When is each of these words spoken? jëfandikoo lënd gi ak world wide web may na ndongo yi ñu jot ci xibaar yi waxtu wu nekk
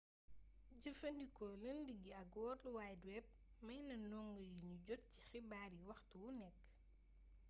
jëfandikoo 0.81 1.51
lënd 1.63 1.87
gi 2.01 2.11
ak 2.21 2.29
world 2.39 2.65
wide 2.75 3.05
web 3.09 3.25
may 3.65 3.79
na 3.87 3.95
ndongo 4.05 4.39
yi 4.47 4.51
ñu 4.65 4.73
jot 4.87 5.03
ci 5.11 5.19
xibaar 5.29 5.69
yi 5.77 5.83
waxtu 5.89 6.15
wu 6.23 6.29
nekk 6.41 6.57